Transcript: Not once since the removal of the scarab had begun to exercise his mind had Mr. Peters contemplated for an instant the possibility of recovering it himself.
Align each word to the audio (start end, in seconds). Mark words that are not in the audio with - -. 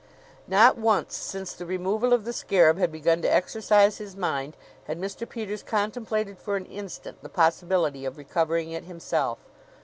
Not 0.47 0.79
once 0.79 1.15
since 1.15 1.53
the 1.53 1.63
removal 1.67 2.11
of 2.11 2.25
the 2.25 2.33
scarab 2.33 2.79
had 2.79 2.91
begun 2.91 3.21
to 3.21 3.31
exercise 3.31 3.99
his 3.99 4.15
mind 4.17 4.57
had 4.85 4.99
Mr. 4.99 5.29
Peters 5.29 5.61
contemplated 5.61 6.39
for 6.39 6.55
an 6.55 6.65
instant 6.65 7.21
the 7.21 7.29
possibility 7.29 8.03
of 8.03 8.17
recovering 8.17 8.71
it 8.71 8.85
himself. 8.85 9.37